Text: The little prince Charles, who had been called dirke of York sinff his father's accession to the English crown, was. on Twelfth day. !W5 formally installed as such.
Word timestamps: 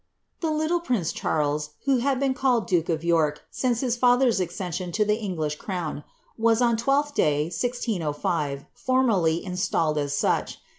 The 0.39 0.49
little 0.49 0.79
prince 0.79 1.13
Charles, 1.13 1.75
who 1.85 1.97
had 1.97 2.19
been 2.19 2.33
called 2.33 2.67
dirke 2.67 2.89
of 2.89 3.03
York 3.03 3.43
sinff 3.53 3.81
his 3.81 3.97
father's 3.97 4.39
accession 4.39 4.91
to 4.93 5.05
the 5.05 5.17
English 5.17 5.57
crown, 5.57 6.03
was. 6.39 6.59
on 6.59 6.75
Twelfth 6.75 7.13
day. 7.13 7.49
!W5 7.51 8.65
formally 8.73 9.45
installed 9.45 9.99
as 9.99 10.17
such. 10.17 10.57